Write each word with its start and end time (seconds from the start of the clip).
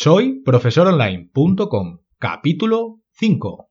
Soy 0.00 0.42
profesoronline.com, 0.44 1.98
capítulo 2.20 3.00
5. 3.14 3.66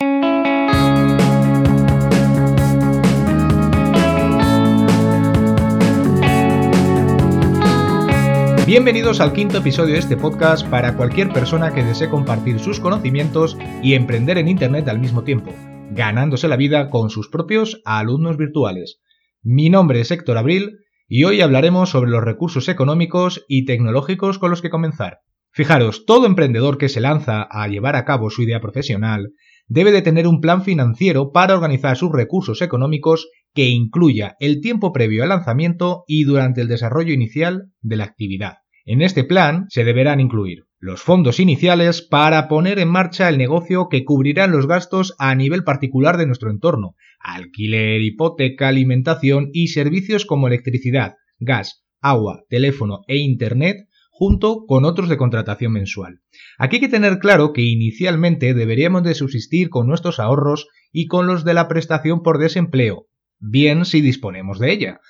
Bienvenidos 8.66 9.22
al 9.22 9.32
quinto 9.32 9.60
episodio 9.60 9.94
de 9.94 10.00
este 10.00 10.18
podcast 10.18 10.68
para 10.68 10.98
cualquier 10.98 11.32
persona 11.32 11.74
que 11.74 11.86
desee 11.86 12.10
compartir 12.10 12.60
sus 12.60 12.82
conocimientos 12.82 13.58
y 13.82 13.94
emprender 13.94 14.38
en 14.38 14.50
Internet 14.50 14.90
al 14.90 15.00
mismo 15.00 15.24
tiempo, 15.24 15.54
ganándose 15.92 16.50
la 16.50 16.58
vida 16.58 16.90
con 16.90 17.10
sus 17.10 17.30
propios 17.30 17.82
alumnos 17.86 18.36
virtuales. 18.36 19.00
Mi 19.44 19.70
nombre 19.70 20.02
es 20.02 20.12
Héctor 20.12 20.38
Abril 20.38 20.80
y 21.08 21.24
hoy 21.24 21.40
hablaremos 21.40 21.90
sobre 21.90 22.12
los 22.12 22.22
recursos 22.22 22.68
económicos 22.68 23.46
y 23.48 23.64
tecnológicos 23.64 24.40
con 24.40 24.50
los 24.50 24.62
que 24.62 24.70
comenzar. 24.70 25.22
Fijaros, 25.58 26.06
todo 26.06 26.28
emprendedor 26.28 26.78
que 26.78 26.88
se 26.88 27.02
lanza 27.02 27.42
a 27.42 27.68
llevar 27.68 27.96
a 27.96 28.06
cabo 28.06 28.30
su 28.30 28.44
idea 28.44 28.62
profesional 28.62 29.34
debe 29.68 29.92
de 29.92 30.04
tener 30.04 30.28
un 30.28 30.40
plan 30.40 30.62
financiero 30.62 31.32
para 31.32 31.56
organizar 31.56 31.98
sus 31.98 32.12
recursos 32.12 32.62
económicos 32.62 33.28
que 33.56 33.66
incluya 33.66 34.36
el 34.40 34.62
tiempo 34.62 34.94
previo 34.94 35.24
al 35.24 35.30
lanzamiento 35.30 36.04
y 36.06 36.26
durante 36.26 36.62
el 36.62 36.68
desarrollo 36.68 37.12
inicial 37.12 37.72
de 37.82 37.96
la 37.96 38.04
actividad. 38.04 38.58
En 38.86 39.02
este 39.02 39.24
plan 39.24 39.66
se 39.70 39.84
deberán 39.84 40.20
incluir 40.20 40.66
los 40.78 41.02
fondos 41.02 41.40
iniciales 41.40 42.04
para 42.04 42.48
poner 42.48 42.78
en 42.78 42.90
marcha 42.90 43.28
el 43.28 43.40
negocio 43.40 43.88
que 43.90 44.06
cubrirán 44.06 44.52
los 44.52 44.68
gastos 44.68 45.16
a 45.18 45.34
nivel 45.34 45.64
particular 45.64 46.18
de 46.18 46.28
nuestro 46.28 46.52
entorno, 46.52 46.94
alquiler, 47.20 48.04
hipoteca, 48.04 48.68
alimentación 48.68 49.50
y 49.54 49.70
servicios 49.70 50.28
como 50.28 50.46
electricidad, 50.50 51.16
gas, 51.40 51.84
agua, 52.00 52.44
teléfono 52.48 53.00
e 53.08 53.18
Internet 53.18 53.88
junto 54.18 54.66
con 54.66 54.84
otros 54.84 55.10
de 55.10 55.18
contratación 55.18 55.74
mensual. 55.74 56.22
Aquí 56.58 56.78
hay 56.78 56.80
que 56.80 56.88
tener 56.90 57.20
claro 57.20 57.54
que 57.54 57.62
inicialmente 57.62 58.56
deberíamos 58.56 59.04
de 59.04 59.14
subsistir 59.14 59.70
con 59.70 59.86
nuestros 59.86 60.20
ahorros 60.20 60.68
y 60.92 61.06
con 61.06 61.28
los 61.28 61.46
de 61.46 61.54
la 61.54 61.68
prestación 61.68 62.24
por 62.24 62.40
desempleo, 62.40 63.06
bien 63.38 63.86
si 63.86 64.02
disponemos 64.02 64.58
de 64.58 64.72
ella. 64.72 65.02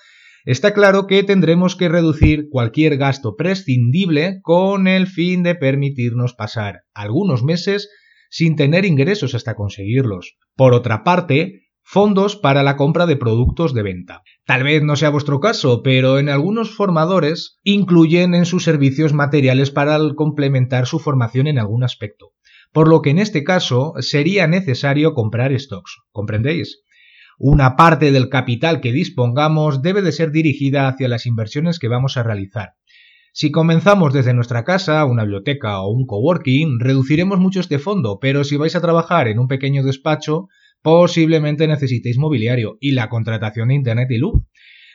Está 0.44 0.74
claro 0.74 1.08
que 1.08 1.24
tendremos 1.24 1.78
que 1.78 1.88
reducir 1.88 2.50
cualquier 2.50 2.98
gasto 2.98 3.38
prescindible 3.38 4.42
con 4.42 4.90
el 4.90 5.08
fin 5.08 5.42
de 5.42 5.56
permitirnos 5.56 6.34
pasar 6.34 6.82
algunos 6.94 7.44
meses 7.44 7.90
sin 8.30 8.58
tener 8.58 8.84
ingresos 8.84 9.36
hasta 9.36 9.56
conseguirlos. 9.56 10.36
Por 10.54 10.74
otra 10.74 11.06
parte, 11.06 11.67
fondos 11.90 12.36
para 12.36 12.64
la 12.64 12.76
compra 12.76 13.06
de 13.06 13.16
productos 13.16 13.74
de 13.74 13.82
venta. 13.82 14.22
Tal 14.46 14.64
vez 14.64 14.84
no 14.84 14.98
sea 14.98 15.10
vuestro 15.10 15.40
caso, 15.40 15.84
pero 15.84 16.20
en 16.20 16.28
algunos 16.28 16.76
formadores 16.76 17.60
incluyen 17.64 18.36
en 18.36 18.46
sus 18.46 18.66
servicios 18.66 19.14
materiales 19.14 19.72
para 19.72 19.98
complementar 20.16 20.86
su 20.86 21.00
formación 21.00 21.48
en 21.48 21.58
algún 21.58 21.86
aspecto. 21.86 22.34
Por 22.74 22.90
lo 22.90 23.02
que 23.02 23.12
en 23.12 23.20
este 23.20 23.46
caso 23.46 23.94
sería 24.00 24.48
necesario 24.48 25.14
comprar 25.14 25.58
stocks. 25.58 26.02
¿Comprendéis? 26.12 26.84
Una 27.40 27.78
parte 27.78 28.12
del 28.12 28.28
capital 28.28 28.82
que 28.82 28.92
dispongamos 28.92 29.82
debe 29.82 30.02
de 30.02 30.12
ser 30.12 30.32
dirigida 30.32 30.90
hacia 30.90 31.08
las 31.08 31.26
inversiones 31.26 31.80
que 31.80 31.88
vamos 31.88 32.18
a 32.18 32.24
realizar. 32.24 32.74
Si 33.32 33.50
comenzamos 33.50 34.12
desde 34.12 34.34
nuestra 34.34 34.66
casa, 34.66 35.06
una 35.06 35.24
biblioteca 35.24 35.80
o 35.80 35.92
un 35.92 36.06
coworking, 36.06 36.82
reduciremos 36.82 37.40
mucho 37.40 37.62
este 37.62 37.80
fondo, 37.80 38.20
pero 38.20 38.44
si 38.44 38.58
vais 38.58 38.76
a 38.76 38.82
trabajar 38.82 39.30
en 39.30 39.40
un 39.40 39.48
pequeño 39.48 39.84
despacho, 39.84 40.50
posiblemente 40.88 41.68
necesitéis 41.68 42.18
mobiliario 42.18 42.78
y 42.80 42.92
la 42.92 43.10
contratación 43.10 43.68
de 43.68 43.74
Internet 43.74 44.08
y 44.10 44.20
luz. 44.20 44.46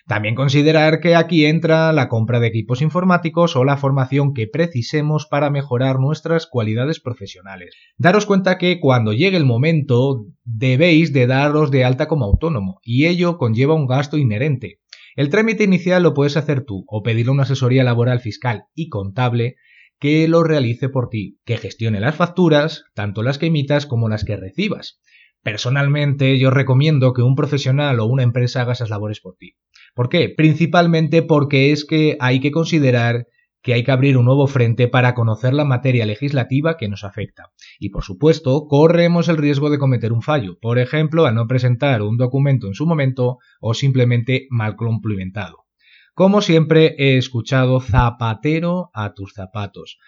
También 0.07 0.35
considerar 0.35 1.01
que 1.01 1.15
aquí 1.15 1.45
entra 1.45 1.93
la 1.93 2.09
compra 2.09 2.41
de 2.41 2.47
equipos 2.47 2.81
informáticos 2.81 3.57
o 3.57 3.65
la 3.65 3.77
formación 3.77 4.33
que 4.33 4.47
precisemos 4.47 5.27
para 5.27 5.51
mejorar 5.51 5.99
nuestras 5.99 6.47
cualidades 6.47 6.99
profesionales. 6.99 7.77
Daros 7.99 8.25
cuenta 8.25 8.57
que 8.57 8.81
cuando 8.81 9.13
llegue 9.13 9.37
el 9.37 9.45
momento 9.45 10.25
debéis 10.45 11.13
de 11.13 11.27
daros 11.27 11.71
de 11.71 11.85
alta 11.85 12.09
como 12.09 12.25
autónomo 12.25 12.81
y 12.83 13.05
ello 13.05 13.37
conlleva 13.37 13.75
un 13.75 13.87
gasto 13.87 14.17
inherente. 14.17 14.81
El 15.15 15.29
trámite 15.29 15.65
inicial 15.65 16.03
lo 16.03 16.15
puedes 16.15 16.39
hacer 16.39 16.65
tú 16.65 16.87
o 16.89 17.03
pedirle 17.03 17.33
una 17.33 17.43
asesoría 17.43 17.85
laboral 17.85 18.21
fiscal 18.21 18.65
y 18.75 18.89
contable 18.89 19.57
que 20.01 20.27
lo 20.27 20.43
realice 20.43 20.89
por 20.89 21.11
ti, 21.11 21.39
que 21.45 21.59
gestione 21.59 22.01
las 22.01 22.17
facturas, 22.17 22.87
tanto 22.95 23.23
las 23.23 23.37
que 23.37 23.49
emitas 23.49 23.85
como 23.85 24.09
las 24.09 24.25
que 24.25 24.39
recibas. 24.39 25.03
Personalmente 25.43 26.39
yo 26.39 26.51
recomiendo 26.51 27.13
que 27.13 27.23
un 27.23 27.35
profesional 27.35 28.01
o 28.01 28.07
una 28.07 28.23
empresa 28.23 28.63
haga 28.63 28.73
esas 28.73 28.91
labores 28.91 29.21
por 29.21 29.37
ti. 29.37 29.57
¿Por 29.95 30.09
qué? 30.09 30.33
Principalmente 30.35 31.23
porque 31.23 31.73
es 31.73 31.85
que 31.85 32.17
hay 32.21 32.41
que 32.41 32.53
considerar 32.53 33.27
que 33.63 33.75
hay 33.75 33.85
que 33.85 33.93
abrir 33.93 34.17
un 34.17 34.25
nuevo 34.25 34.47
frente 34.47 34.89
para 34.89 35.15
conocer 35.15 35.55
la 35.55 35.65
materia 35.65 36.05
legislativa 36.05 36.77
que 36.77 36.89
nos 36.89 37.05
afecta. 37.05 37.51
Y 37.79 37.91
por 37.91 38.03
supuesto, 38.03 38.67
corremos 38.67 39.29
el 39.29 39.37
riesgo 39.37 39.71
de 39.71 39.79
cometer 39.79 40.13
un 40.13 40.23
fallo, 40.23 40.59
por 40.61 40.79
ejemplo, 40.79 41.27
a 41.27 41.33
no 41.33 41.47
presentar 41.47 42.03
un 42.03 42.17
documento 42.17 42.67
en 42.67 42.75
su 42.75 42.87
momento 42.87 43.39
o 43.61 43.75
simplemente 43.75 44.47
mal 44.51 44.75
complementado. 44.75 45.65
Como 46.15 46.43
siempre 46.43 46.95
he 46.99 47.17
escuchado 47.17 47.81
zapatero 47.81 48.91
a 48.93 49.15
tus 49.15 49.33
zapatos. 49.33 49.99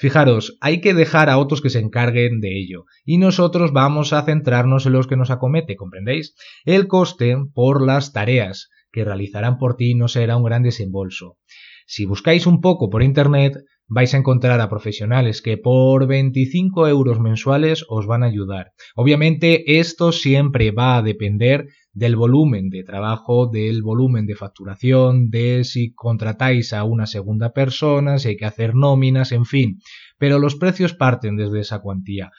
Fijaros, 0.00 0.56
hay 0.62 0.80
que 0.80 0.94
dejar 0.94 1.28
a 1.28 1.36
otros 1.36 1.60
que 1.60 1.68
se 1.68 1.78
encarguen 1.78 2.40
de 2.40 2.58
ello, 2.58 2.86
y 3.04 3.18
nosotros 3.18 3.70
vamos 3.74 4.14
a 4.14 4.22
centrarnos 4.22 4.86
en 4.86 4.94
los 4.94 5.06
que 5.06 5.18
nos 5.18 5.30
acomete, 5.30 5.76
¿comprendéis? 5.76 6.34
El 6.64 6.88
coste 6.88 7.36
por 7.52 7.84
las 7.84 8.14
tareas 8.14 8.70
que 8.92 9.04
realizarán 9.04 9.58
por 9.58 9.76
ti 9.76 9.94
no 9.94 10.08
será 10.08 10.38
un 10.38 10.44
gran 10.44 10.62
desembolso. 10.62 11.36
Si 11.84 12.06
buscáis 12.06 12.46
un 12.46 12.62
poco 12.62 12.88
por 12.88 13.02
Internet, 13.02 13.58
vais 13.88 14.14
a 14.14 14.16
encontrar 14.16 14.58
a 14.60 14.70
profesionales 14.70 15.42
que 15.42 15.58
por 15.58 16.06
25 16.06 16.88
euros 16.88 17.20
mensuales 17.20 17.84
os 17.86 18.06
van 18.06 18.22
a 18.22 18.26
ayudar. 18.26 18.72
Obviamente 18.94 19.80
esto 19.80 20.12
siempre 20.12 20.70
va 20.70 20.96
a 20.96 21.02
depender 21.02 21.66
del 21.92 22.16
volumen 22.16 22.70
de 22.70 22.84
trabajo, 22.84 23.46
del 23.46 23.82
volumen 23.82 24.26
de 24.26 24.36
facturación, 24.36 25.30
de 25.30 25.64
si 25.64 25.92
contratáis 25.92 26.72
a 26.72 26.84
una 26.84 27.06
segunda 27.06 27.52
persona, 27.52 28.18
si 28.18 28.28
hay 28.28 28.36
que 28.36 28.46
hacer 28.46 28.74
nóminas, 28.74 29.32
en 29.32 29.44
fin. 29.44 29.80
Pero 30.18 30.38
los 30.38 30.56
precios 30.56 30.94
parten 30.94 31.36
desde 31.36 31.60
esa 31.60 31.80
cuantía. 31.80 32.30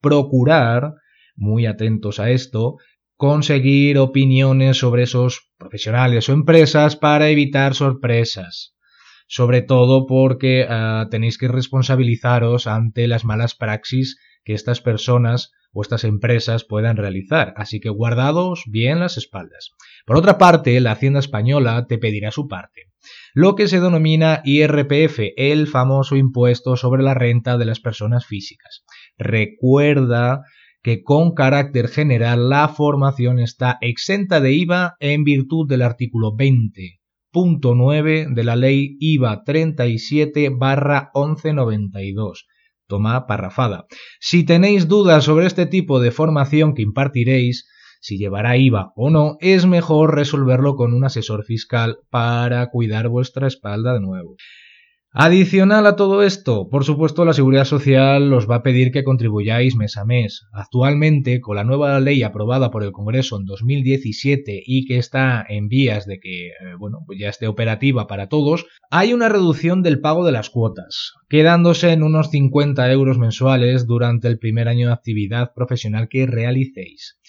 Procurar, 0.00 0.94
muy 1.36 1.66
atentos 1.66 2.20
a 2.20 2.30
esto, 2.30 2.76
conseguir 3.16 3.98
opiniones 3.98 4.78
sobre 4.78 5.04
esos 5.04 5.52
profesionales 5.56 6.28
o 6.28 6.32
empresas 6.32 6.96
para 6.96 7.28
evitar 7.28 7.74
sorpresas. 7.74 8.74
Sobre 9.26 9.62
todo 9.62 10.06
porque 10.06 10.66
uh, 10.68 11.08
tenéis 11.08 11.38
que 11.38 11.48
responsabilizaros 11.48 12.66
ante 12.66 13.08
las 13.08 13.24
malas 13.24 13.54
praxis 13.54 14.18
que 14.44 14.52
estas 14.52 14.80
personas 14.80 15.52
o 15.74 15.82
estas 15.82 16.04
empresas 16.04 16.64
puedan 16.64 16.96
realizar, 16.96 17.52
así 17.56 17.80
que 17.80 17.90
guardados 17.90 18.62
bien 18.66 19.00
las 19.00 19.18
espaldas. 19.18 19.72
Por 20.06 20.16
otra 20.16 20.38
parte, 20.38 20.80
la 20.80 20.92
Hacienda 20.92 21.18
Española 21.18 21.84
te 21.88 21.98
pedirá 21.98 22.30
su 22.30 22.46
parte, 22.46 22.82
lo 23.34 23.56
que 23.56 23.66
se 23.66 23.80
denomina 23.80 24.40
IRPF, 24.44 25.18
el 25.36 25.66
famoso 25.66 26.16
impuesto 26.16 26.76
sobre 26.76 27.02
la 27.02 27.14
renta 27.14 27.58
de 27.58 27.64
las 27.64 27.80
personas 27.80 28.24
físicas. 28.24 28.84
Recuerda 29.18 30.42
que 30.82 31.02
con 31.02 31.34
carácter 31.34 31.88
general 31.88 32.48
la 32.48 32.68
formación 32.68 33.40
está 33.40 33.78
exenta 33.80 34.40
de 34.40 34.52
IVA 34.52 34.94
en 35.00 35.24
virtud 35.24 35.68
del 35.68 35.82
artículo 35.82 36.32
20.9 36.36 38.32
de 38.32 38.44
la 38.44 38.54
ley 38.54 38.96
IVA 39.00 39.42
37 39.44 40.50
1192 40.50 42.46
toma 42.86 43.26
parrafada. 43.26 43.86
Si 44.20 44.44
tenéis 44.44 44.88
dudas 44.88 45.24
sobre 45.24 45.46
este 45.46 45.66
tipo 45.66 46.00
de 46.00 46.10
formación 46.10 46.74
que 46.74 46.82
impartiréis, 46.82 47.66
si 48.00 48.18
llevará 48.18 48.56
IVA 48.56 48.92
o 48.96 49.10
no, 49.10 49.36
es 49.40 49.66
mejor 49.66 50.14
resolverlo 50.14 50.76
con 50.76 50.92
un 50.92 51.04
asesor 51.04 51.44
fiscal 51.44 51.98
para 52.10 52.68
cuidar 52.70 53.08
vuestra 53.08 53.46
espalda 53.46 53.94
de 53.94 54.00
nuevo. 54.00 54.36
Adicional 55.16 55.86
a 55.86 55.94
todo 55.94 56.24
esto, 56.24 56.68
por 56.68 56.82
supuesto, 56.82 57.24
la 57.24 57.34
Seguridad 57.34 57.66
Social 57.66 58.32
os 58.32 58.50
va 58.50 58.56
a 58.56 58.62
pedir 58.64 58.90
que 58.90 59.04
contribuyáis 59.04 59.76
mes 59.76 59.96
a 59.96 60.04
mes. 60.04 60.48
Actualmente, 60.52 61.40
con 61.40 61.54
la 61.54 61.62
nueva 61.62 62.00
ley 62.00 62.24
aprobada 62.24 62.72
por 62.72 62.82
el 62.82 62.90
Congreso 62.90 63.36
en 63.36 63.44
2017 63.44 64.60
y 64.66 64.86
que 64.86 64.98
está 64.98 65.46
en 65.48 65.68
vías 65.68 66.06
de 66.06 66.18
que, 66.18 66.48
eh, 66.48 66.52
bueno, 66.80 67.04
pues 67.06 67.20
ya 67.20 67.28
esté 67.28 67.46
operativa 67.46 68.08
para 68.08 68.28
todos, 68.28 68.66
hay 68.90 69.12
una 69.12 69.28
reducción 69.28 69.84
del 69.84 70.00
pago 70.00 70.26
de 70.26 70.32
las 70.32 70.50
cuotas, 70.50 71.12
quedándose 71.28 71.92
en 71.92 72.02
unos 72.02 72.30
50 72.30 72.90
euros 72.90 73.16
mensuales 73.16 73.86
durante 73.86 74.26
el 74.26 74.40
primer 74.40 74.66
año 74.66 74.88
de 74.88 74.94
actividad 74.94 75.52
profesional 75.54 76.08
que 76.08 76.26
realicéis. 76.26 77.20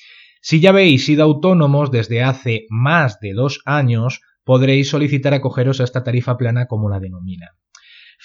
Si 0.42 0.60
ya 0.60 0.72
habéis 0.72 1.06
sido 1.06 1.24
autónomos 1.24 1.92
desde 1.92 2.24
hace 2.24 2.66
más 2.68 3.20
de 3.20 3.34
dos 3.34 3.62
años, 3.64 4.22
podréis 4.44 4.90
solicitar 4.90 5.36
acogeros 5.36 5.82
a 5.82 5.84
esta 5.84 6.04
tarifa 6.04 6.36
plana 6.36 6.66
como 6.66 6.90
la 6.90 7.00
denomina. 7.00 7.52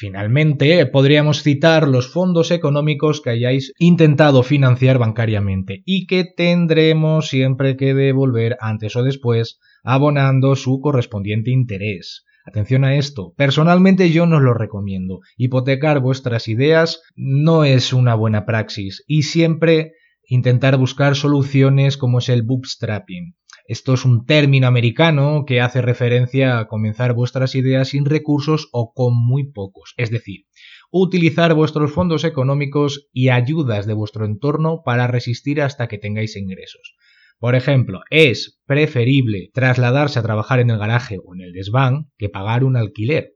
Finalmente, 0.00 0.86
podríamos 0.86 1.42
citar 1.42 1.86
los 1.86 2.10
fondos 2.10 2.50
económicos 2.50 3.20
que 3.20 3.28
hayáis 3.28 3.74
intentado 3.78 4.42
financiar 4.42 4.96
bancariamente 4.96 5.82
y 5.84 6.06
que 6.06 6.24
tendremos 6.24 7.28
siempre 7.28 7.76
que 7.76 7.92
devolver 7.92 8.56
antes 8.60 8.96
o 8.96 9.02
después 9.02 9.60
abonando 9.84 10.56
su 10.56 10.80
correspondiente 10.80 11.50
interés. 11.50 12.24
Atención 12.46 12.86
a 12.86 12.96
esto, 12.96 13.34
personalmente 13.36 14.10
yo 14.10 14.24
no 14.24 14.40
lo 14.40 14.54
recomiendo. 14.54 15.20
Hipotecar 15.36 16.00
vuestras 16.00 16.48
ideas 16.48 17.02
no 17.14 17.64
es 17.64 17.92
una 17.92 18.14
buena 18.14 18.46
praxis 18.46 19.04
y 19.06 19.24
siempre 19.24 19.92
intentar 20.26 20.78
buscar 20.78 21.14
soluciones 21.14 21.98
como 21.98 22.20
es 22.20 22.30
el 22.30 22.40
bootstrapping. 22.40 23.34
Esto 23.70 23.94
es 23.94 24.04
un 24.04 24.26
término 24.26 24.66
americano 24.66 25.44
que 25.46 25.60
hace 25.60 25.80
referencia 25.80 26.58
a 26.58 26.66
comenzar 26.66 27.14
vuestras 27.14 27.54
ideas 27.54 27.90
sin 27.90 28.04
recursos 28.04 28.68
o 28.72 28.92
con 28.92 29.14
muy 29.14 29.52
pocos. 29.52 29.94
Es 29.96 30.10
decir, 30.10 30.46
utilizar 30.90 31.54
vuestros 31.54 31.92
fondos 31.92 32.24
económicos 32.24 33.06
y 33.12 33.28
ayudas 33.28 33.86
de 33.86 33.94
vuestro 33.94 34.24
entorno 34.24 34.82
para 34.84 35.06
resistir 35.06 35.62
hasta 35.62 35.86
que 35.86 35.98
tengáis 35.98 36.34
ingresos. 36.34 36.96
Por 37.38 37.54
ejemplo, 37.54 38.00
es 38.10 38.60
preferible 38.66 39.50
trasladarse 39.54 40.18
a 40.18 40.24
trabajar 40.24 40.58
en 40.58 40.70
el 40.70 40.78
garaje 40.78 41.18
o 41.24 41.32
en 41.36 41.42
el 41.42 41.52
desván 41.52 42.10
que 42.18 42.28
pagar 42.28 42.64
un 42.64 42.74
alquiler. 42.74 43.34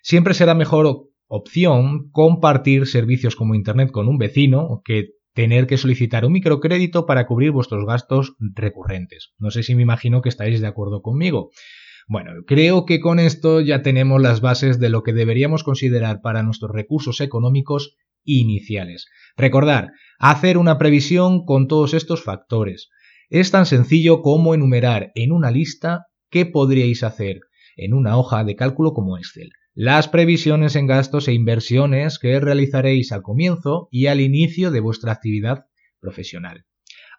Siempre 0.00 0.32
será 0.32 0.54
mejor 0.54 1.10
opción 1.26 2.08
compartir 2.12 2.86
servicios 2.86 3.36
como 3.36 3.54
Internet 3.54 3.90
con 3.90 4.08
un 4.08 4.16
vecino 4.16 4.80
que 4.86 5.15
tener 5.36 5.66
que 5.66 5.76
solicitar 5.76 6.24
un 6.24 6.32
microcrédito 6.32 7.04
para 7.04 7.26
cubrir 7.26 7.52
vuestros 7.52 7.84
gastos 7.84 8.34
recurrentes. 8.40 9.34
No 9.38 9.50
sé 9.50 9.62
si 9.62 9.74
me 9.74 9.82
imagino 9.82 10.22
que 10.22 10.30
estáis 10.30 10.62
de 10.62 10.66
acuerdo 10.66 11.02
conmigo. 11.02 11.50
Bueno, 12.08 12.30
creo 12.46 12.86
que 12.86 13.00
con 13.00 13.18
esto 13.20 13.60
ya 13.60 13.82
tenemos 13.82 14.20
las 14.22 14.40
bases 14.40 14.80
de 14.80 14.88
lo 14.88 15.02
que 15.02 15.12
deberíamos 15.12 15.62
considerar 15.62 16.22
para 16.22 16.42
nuestros 16.42 16.70
recursos 16.72 17.20
económicos 17.20 17.96
iniciales. 18.24 19.06
Recordar, 19.36 19.90
hacer 20.18 20.56
una 20.56 20.78
previsión 20.78 21.44
con 21.44 21.68
todos 21.68 21.92
estos 21.92 22.24
factores. 22.24 22.88
Es 23.28 23.50
tan 23.50 23.66
sencillo 23.66 24.22
como 24.22 24.54
enumerar 24.54 25.12
en 25.14 25.32
una 25.32 25.50
lista 25.50 26.06
qué 26.30 26.46
podríais 26.46 27.02
hacer 27.02 27.40
en 27.76 27.92
una 27.92 28.16
hoja 28.16 28.42
de 28.42 28.56
cálculo 28.56 28.94
como 28.94 29.18
Excel. 29.18 29.50
Las 29.78 30.08
previsiones 30.08 30.74
en 30.74 30.86
gastos 30.86 31.28
e 31.28 31.34
inversiones 31.34 32.18
que 32.18 32.40
realizaréis 32.40 33.12
al 33.12 33.20
comienzo 33.20 33.88
y 33.90 34.06
al 34.06 34.22
inicio 34.22 34.70
de 34.70 34.80
vuestra 34.80 35.12
actividad 35.12 35.66
profesional. 36.00 36.64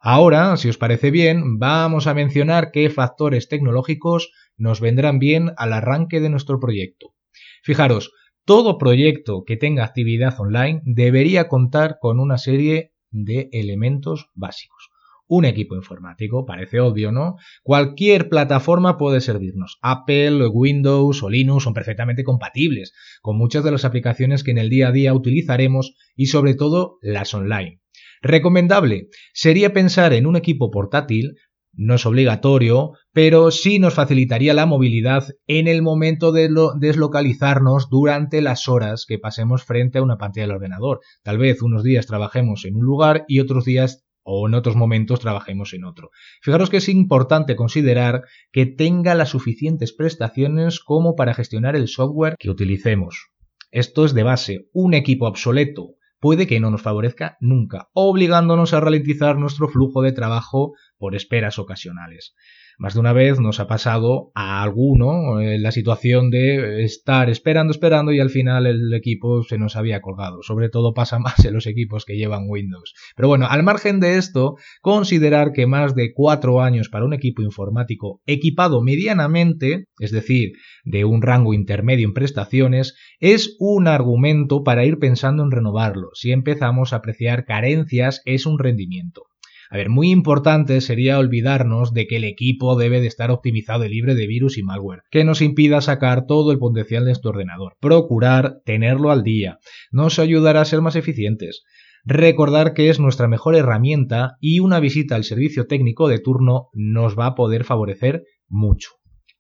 Ahora, 0.01 0.57
si 0.57 0.67
os 0.67 0.79
parece 0.79 1.11
bien, 1.11 1.59
vamos 1.59 2.07
a 2.07 2.15
mencionar 2.15 2.71
qué 2.71 2.89
factores 2.89 3.47
tecnológicos 3.47 4.31
nos 4.57 4.81
vendrán 4.81 5.19
bien 5.19 5.51
al 5.55 5.71
arranque 5.71 6.19
de 6.19 6.29
nuestro 6.29 6.59
proyecto. 6.59 7.13
Fijaros, 7.61 8.11
todo 8.43 8.79
proyecto 8.79 9.43
que 9.45 9.55
tenga 9.55 9.85
actividad 9.85 10.33
online 10.39 10.81
debería 10.83 11.47
contar 11.49 11.97
con 12.01 12.19
una 12.19 12.39
serie 12.39 12.91
de 13.11 13.49
elementos 13.51 14.31
básicos. 14.33 14.89
Un 15.27 15.45
equipo 15.45 15.75
informático, 15.75 16.45
parece 16.45 16.79
obvio, 16.79 17.11
¿no? 17.11 17.35
Cualquier 17.63 18.29
plataforma 18.29 18.97
puede 18.97 19.19
servirnos. 19.19 19.77
Apple, 19.81 20.47
Windows 20.47 21.21
o 21.21 21.29
Linux 21.29 21.63
son 21.63 21.73
perfectamente 21.73 22.23
compatibles 22.23 22.93
con 23.21 23.37
muchas 23.37 23.63
de 23.63 23.71
las 23.71 23.85
aplicaciones 23.85 24.43
que 24.43 24.51
en 24.51 24.57
el 24.57 24.69
día 24.69 24.87
a 24.87 24.91
día 24.91 25.13
utilizaremos 25.13 25.95
y 26.15 26.27
sobre 26.27 26.55
todo 26.55 26.97
las 27.01 27.33
online. 27.33 27.81
Recomendable 28.21 29.09
sería 29.33 29.73
pensar 29.73 30.13
en 30.13 30.25
un 30.25 30.37
equipo 30.37 30.71
portátil 30.71 31.35
no 31.77 31.93
es 31.93 32.05
obligatorio, 32.07 32.93
pero 33.13 33.51
sí 33.51 33.77
nos 33.77 33.93
facilitaría 33.93 34.55
la 34.55 34.65
movilidad 34.65 35.27
en 35.45 35.67
el 35.67 35.83
momento 35.83 36.31
de 36.31 36.49
deslocalizarnos 36.79 37.87
durante 37.89 38.41
las 38.41 38.67
horas 38.67 39.05
que 39.07 39.19
pasemos 39.19 39.63
frente 39.63 39.99
a 39.99 40.01
una 40.01 40.17
pantalla 40.17 40.47
del 40.47 40.55
ordenador. 40.55 41.01
Tal 41.21 41.37
vez 41.37 41.61
unos 41.61 41.83
días 41.83 42.07
trabajemos 42.07 42.65
en 42.65 42.77
un 42.77 42.83
lugar 42.83 43.25
y 43.27 43.41
otros 43.41 43.63
días 43.63 44.06
o 44.29 44.45
en 44.47 44.53
otros 44.53 44.75
momentos 44.75 45.21
trabajemos 45.21 45.73
en 45.73 45.85
otro. 45.85 46.11
Fijaros 46.41 46.69
que 46.69 46.77
es 46.77 46.89
importante 46.89 47.55
considerar 47.55 48.23
que 48.51 48.65
tenga 48.65 49.15
las 49.15 49.29
suficientes 49.29 49.93
prestaciones 49.93 50.81
como 50.81 51.15
para 51.15 51.33
gestionar 51.33 51.77
el 51.77 51.87
software 51.87 52.35
que 52.37 52.49
utilicemos. 52.49 53.29
Esto 53.71 54.03
es 54.03 54.13
de 54.13 54.23
base. 54.23 54.67
Un 54.73 54.93
equipo 54.93 55.27
obsoleto 55.27 55.95
puede 56.19 56.45
que 56.45 56.59
no 56.59 56.71
nos 56.71 56.81
favorezca 56.81 57.37
nunca, 57.39 57.87
obligándonos 57.93 58.73
a 58.73 58.81
ralentizar 58.81 59.37
nuestro 59.37 59.69
flujo 59.69 60.01
de 60.01 60.11
trabajo 60.11 60.73
por 60.97 61.15
esperas 61.15 61.57
ocasionales. 61.57 62.35
Más 62.79 62.93
de 62.93 62.99
una 62.99 63.11
vez 63.11 63.39
nos 63.39 63.59
ha 63.59 63.65
pasado 63.65 64.31
a 64.35 64.61
alguno 64.61 65.41
en 65.41 65.63
la 65.63 65.71
situación 65.71 66.29
de 66.29 66.83
estar 66.83 67.27
esperando, 67.27 67.71
esperando 67.71 68.11
y 68.13 68.19
al 68.19 68.29
final 68.29 68.67
el 68.67 68.93
equipo 68.93 69.41
se 69.41 69.57
nos 69.57 69.75
había 69.75 69.99
colgado. 69.99 70.43
Sobre 70.43 70.69
todo 70.69 70.93
pasa 70.93 71.17
más 71.19 71.43
en 71.43 71.55
los 71.55 71.65
equipos 71.65 72.05
que 72.05 72.17
llevan 72.17 72.45
Windows. 72.47 72.93
Pero 73.15 73.29
bueno, 73.29 73.47
al 73.49 73.63
margen 73.63 73.99
de 73.99 74.17
esto, 74.17 74.57
considerar 74.81 75.53
que 75.53 75.65
más 75.65 75.95
de 75.95 76.13
cuatro 76.13 76.61
años 76.61 76.89
para 76.89 77.05
un 77.05 77.13
equipo 77.13 77.41
informático 77.41 78.21
equipado 78.27 78.83
medianamente, 78.83 79.85
es 79.99 80.11
decir, 80.11 80.51
de 80.83 81.03
un 81.03 81.23
rango 81.23 81.55
intermedio 81.55 82.07
en 82.07 82.13
prestaciones, 82.13 82.95
es 83.19 83.55
un 83.57 83.87
argumento 83.87 84.63
para 84.63 84.85
ir 84.85 84.99
pensando 84.99 85.41
en 85.41 85.49
renovarlo. 85.49 86.09
Si 86.13 86.31
empezamos 86.31 86.93
a 86.93 86.97
apreciar 86.97 87.45
carencias, 87.45 88.21
es 88.25 88.45
un 88.45 88.59
rendimiento. 88.59 89.23
A 89.69 89.77
ver, 89.77 89.89
muy 89.89 90.11
importante 90.11 90.79
sería 90.81 91.19
olvidarnos 91.19 91.93
de 91.93 92.07
que 92.07 92.17
el 92.17 92.23
equipo 92.23 92.77
debe 92.77 93.01
de 93.01 93.07
estar 93.07 93.31
optimizado 93.31 93.85
y 93.85 93.89
libre 93.89 94.15
de 94.15 94.27
virus 94.27 94.57
y 94.57 94.63
malware, 94.63 95.01
que 95.11 95.23
nos 95.23 95.41
impida 95.41 95.81
sacar 95.81 96.25
todo 96.25 96.51
el 96.51 96.59
potencial 96.59 97.03
de 97.03 97.09
nuestro 97.09 97.31
ordenador. 97.31 97.75
Procurar 97.81 98.61
tenerlo 98.65 99.11
al 99.11 99.23
día 99.23 99.59
nos 99.91 100.19
ayudará 100.19 100.61
a 100.61 100.65
ser 100.65 100.81
más 100.81 100.95
eficientes. 100.95 101.63
Recordar 102.05 102.73
que 102.73 102.89
es 102.89 102.99
nuestra 102.99 103.27
mejor 103.27 103.55
herramienta 103.55 104.37
y 104.39 104.59
una 104.59 104.79
visita 104.79 105.15
al 105.15 105.25
servicio 105.25 105.67
técnico 105.67 106.07
de 106.07 106.19
turno 106.19 106.69
nos 106.73 107.19
va 107.19 107.25
a 107.25 107.35
poder 107.35 107.65
favorecer 107.65 108.23
mucho. 108.47 108.91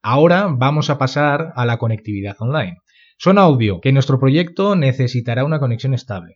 Ahora 0.01 0.49
vamos 0.51 0.89
a 0.89 0.97
pasar 0.97 1.53
a 1.55 1.65
la 1.65 1.77
conectividad 1.77 2.35
online. 2.39 2.77
Suena 3.19 3.47
obvio 3.47 3.81
que 3.81 3.91
nuestro 3.91 4.19
proyecto 4.19 4.75
necesitará 4.75 5.43
una 5.43 5.59
conexión 5.59 5.95
estable 5.95 6.35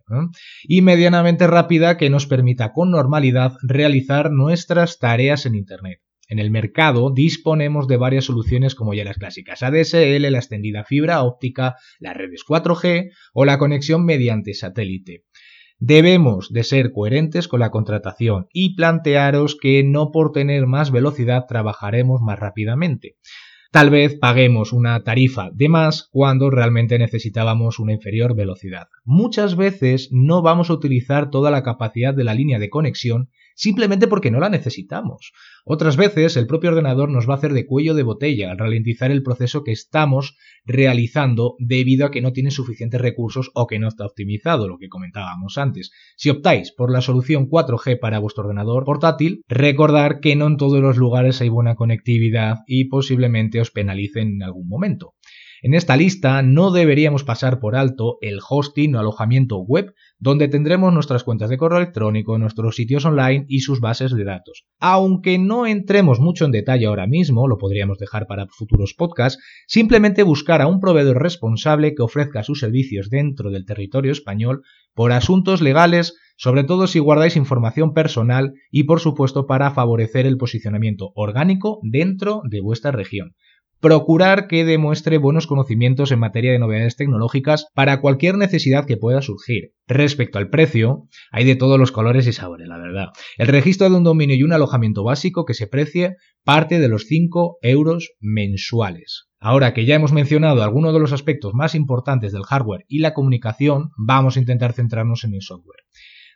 y 0.63 0.81
medianamente 0.81 1.45
rápida 1.45 1.95
que 1.95 2.10
nos 2.10 2.25
permita 2.25 2.74
con 2.74 2.89
normalidad 2.89 3.54
realizar 3.62 4.31
nuestras 4.31 4.98
tareas 4.98 5.45
en 5.45 5.54
Internet. 5.54 6.00
En 6.28 6.39
el 6.39 6.50
mercado 6.50 7.12
disponemos 7.13 7.88
de 7.88 7.98
varias 7.98 8.25
soluciones 8.25 8.74
como 8.74 8.95
ya 8.95 9.04
las 9.04 9.18
clásicas 9.18 9.62
ADSL, 9.62 10.31
la 10.31 10.39
extendida 10.39 10.83
fibra 10.83 11.22
óptica, 11.22 11.75
las 12.00 12.18
redes 12.18 12.44
4G 12.48 13.12
o 13.33 13.45
la 13.45 13.60
conexión 13.60 14.04
mediante 14.04 14.56
satélite. 14.56 15.25
Debemos 15.78 16.51
de 16.51 16.63
ser 16.63 16.92
coherentes 16.94 17.48
con 17.48 17.60
la 17.60 17.69
contratación 17.69 18.48
y 18.54 18.75
plantearos 18.75 19.56
que 19.56 19.83
no 19.83 20.10
por 20.12 20.31
tener 20.31 20.66
más 20.66 20.92
velocidad 20.92 21.45
trabajaremos 21.48 22.22
más 22.22 22.39
rápidamente 22.39 23.18
tal 23.71 23.89
vez 23.89 24.18
paguemos 24.19 24.73
una 24.73 25.01
tarifa 25.03 25.50
de 25.53 25.69
más 25.69 26.09
cuando 26.12 26.50
realmente 26.50 27.00
necesitábamos 27.00 27.79
una 27.79 27.94
inferior 27.94 28.35
velocidad. 28.35 28.89
Muchas 29.06 29.56
veces 29.56 30.09
no 30.12 30.41
vamos 30.41 30.69
a 30.69 30.73
utilizar 30.73 31.29
toda 31.29 31.51
la 31.51 31.63
capacidad 31.63 32.13
de 32.13 32.25
la 32.25 32.33
línea 32.33 32.59
de 32.59 32.69
conexión 32.69 33.30
simplemente 33.55 34.07
porque 34.07 34.31
no 34.31 34.39
la 34.39 34.49
necesitamos. 34.49 35.33
Otras 35.65 35.97
veces 35.97 36.37
el 36.37 36.47
propio 36.47 36.71
ordenador 36.71 37.09
nos 37.09 37.29
va 37.29 37.35
a 37.35 37.37
hacer 37.37 37.53
de 37.53 37.65
cuello 37.65 37.93
de 37.93 38.03
botella 38.03 38.51
al 38.51 38.57
ralentizar 38.57 39.11
el 39.11 39.23
proceso 39.23 39.63
que 39.63 39.71
estamos 39.71 40.37
realizando 40.65 41.55
debido 41.59 42.05
a 42.05 42.11
que 42.11 42.21
no 42.21 42.33
tiene 42.33 42.51
suficientes 42.51 43.01
recursos 43.01 43.51
o 43.53 43.67
que 43.67 43.79
no 43.79 43.87
está 43.87 44.05
optimizado, 44.05 44.67
lo 44.67 44.77
que 44.77 44.89
comentábamos 44.89 45.57
antes. 45.57 45.91
Si 46.15 46.29
optáis 46.29 46.71
por 46.71 46.91
la 46.91 47.01
solución 47.01 47.49
4G 47.49 47.99
para 47.99 48.19
vuestro 48.19 48.43
ordenador 48.43 48.85
portátil, 48.85 49.43
recordar 49.47 50.19
que 50.19 50.35
no 50.35 50.47
en 50.47 50.57
todos 50.57 50.81
los 50.81 50.97
lugares 50.97 51.41
hay 51.41 51.49
buena 51.49 51.75
conectividad 51.75 52.59
y 52.67 52.85
posiblemente 52.85 53.61
os 53.61 53.71
penalicen 53.71 54.35
en 54.35 54.43
algún 54.43 54.67
momento. 54.67 55.13
En 55.63 55.75
esta 55.75 55.95
lista 55.95 56.41
no 56.41 56.71
deberíamos 56.71 57.23
pasar 57.23 57.59
por 57.59 57.75
alto 57.75 58.17
el 58.21 58.39
hosting 58.47 58.95
o 58.95 58.99
alojamiento 58.99 59.59
web, 59.59 59.93
donde 60.21 60.47
tendremos 60.47 60.94
nuestras 60.94 61.23
cuentas 61.23 61.49
de 61.49 61.57
correo 61.57 61.80
electrónico, 61.80 62.37
nuestros 62.37 62.75
sitios 62.75 63.06
online 63.06 63.45
y 63.47 63.61
sus 63.61 63.80
bases 63.80 64.11
de 64.11 64.23
datos. 64.23 64.66
Aunque 64.80 65.40
no 65.40 65.66
entremos 65.66 66.19
mucho 66.19 66.45
en 66.45 66.51
detalle 66.51 66.85
ahora 66.85 67.07
mismo, 67.07 67.47
lo 67.47 67.57
podríamos 67.57 67.97
dejar 67.97 68.28
para 68.28 68.45
futuros 68.47 68.94
podcasts, 68.94 69.42
simplemente 69.68 70.21
buscar 70.21 70.61
a 70.61 70.68
un 70.68 70.80
proveedor 70.80 71.21
responsable 71.21 71.95
que 71.95 72.04
ofrezca 72.04 72.44
sus 72.44 72.59
servicios 72.59 73.09
dentro 73.09 73.49
del 73.49 73.66
territorio 73.66 74.11
español 74.11 74.61
por 74.94 75.11
asuntos 75.11 75.59
legales, 75.59 76.16
sobre 76.37 76.63
todo 76.66 76.85
si 76.85 76.99
guardáis 76.99 77.35
información 77.35 77.94
personal 77.94 78.54
y 78.69 78.83
por 78.83 78.99
supuesto 78.99 79.47
para 79.47 79.71
favorecer 79.71 80.28
el 80.28 80.37
posicionamiento 80.37 81.11
orgánico 81.16 81.80
dentro 81.81 82.42
de 82.47 82.61
vuestra 82.61 82.92
región 82.92 83.33
procurar 83.81 84.47
que 84.47 84.64
demuestre 84.64 85.18
buenos 85.18 85.47
conocimientos 85.47 86.11
en 86.11 86.19
materia 86.19 86.52
de 86.52 86.59
novedades 86.59 86.95
tecnológicas 86.95 87.66
para 87.73 88.00
cualquier 88.00 88.38
necesidad 88.38 88.85
que 88.85 88.95
pueda 88.95 89.21
surgir. 89.21 89.73
Respecto 89.88 90.38
al 90.38 90.50
precio, 90.50 91.07
hay 91.31 91.45
de 91.45 91.56
todos 91.56 91.80
los 91.80 91.92
colores 91.92 92.28
y 92.28 92.33
sabores, 92.33 92.68
la 92.68 92.78
verdad. 92.78 93.07
El 93.38 93.47
registro 93.47 93.90
de 93.90 93.97
un 93.97 94.04
dominio 94.04 94.35
y 94.35 94.44
un 94.44 94.54
alojamiento 94.54 95.04
básico 95.04 95.45
que 95.45 95.56
se 95.56 95.68
precie 95.68 96.16
parte 96.44 96.80
de 96.80 96.88
los 96.88 97.06
5 97.07 97.57
euros 97.64 98.14
mensuales. 98.19 99.28
Ahora 99.40 99.73
que 99.73 99.85
ya 99.85 99.95
hemos 99.95 100.14
mencionado 100.14 100.61
algunos 100.61 100.94
de 100.94 101.00
los 101.00 101.11
aspectos 101.11 101.56
más 101.56 101.73
importantes 101.73 102.31
del 102.31 102.44
hardware 102.44 102.85
y 102.88 103.00
la 103.00 103.16
comunicación, 103.16 103.90
vamos 103.97 104.38
a 104.38 104.40
intentar 104.40 104.73
centrarnos 104.73 105.23
en 105.23 105.33
el 105.33 105.42
software. 105.42 105.81